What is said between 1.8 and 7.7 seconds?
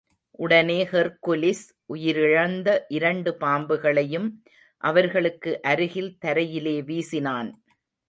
உயிரிழந்த இரண்டு பாம்புகளையும் அவர்களுக்கு அருகில் தரையிலே வீசினான்.